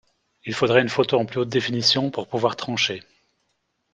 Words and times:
Il 0.45 0.55
faudrait 0.55 0.81
une 0.81 0.89
photo 0.89 1.19
en 1.19 1.27
plus 1.27 1.39
haute 1.41 1.49
définition 1.49 2.09
pour 2.09 2.27
pouvoir 2.27 2.55
trancher. 2.55 3.03